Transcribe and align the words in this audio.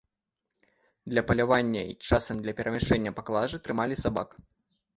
Для 1.13 1.23
палявання 1.31 1.83
і 1.91 1.93
часам 2.11 2.41
для 2.47 2.57
перамяшчэння 2.63 3.15
паклажы 3.23 3.63
трымалі 3.69 4.03
сабак. 4.05 4.29